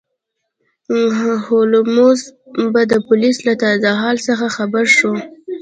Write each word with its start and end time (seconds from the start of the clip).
هولمز 1.45 2.19
به 2.73 2.81
د 2.91 2.93
پولیسو 3.07 3.41
له 3.47 3.53
تازه 3.61 3.89
حال 4.01 4.17
څخه 4.27 4.45
خبر 4.57 4.85
شو. 4.97 5.13